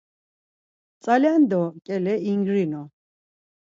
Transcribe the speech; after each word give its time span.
-Tzalendo 1.01 1.61
ǩele 1.85 2.15
ingrinu. 2.31 2.83